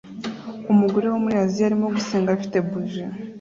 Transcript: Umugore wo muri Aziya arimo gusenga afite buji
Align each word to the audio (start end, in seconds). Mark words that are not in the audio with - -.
Umugore 0.71 1.05
wo 1.09 1.17
muri 1.23 1.35
Aziya 1.43 1.65
arimo 1.69 1.87
gusenga 1.95 2.29
afite 2.31 2.57
buji 2.67 3.03